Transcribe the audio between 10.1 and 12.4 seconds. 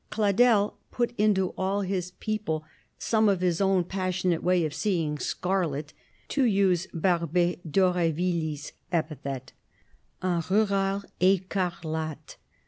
un rural écarlate.